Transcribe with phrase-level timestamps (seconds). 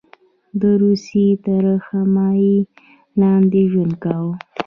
[0.61, 2.57] د روسیې تر حمایې
[3.21, 4.33] لاندې ژوند کاوه.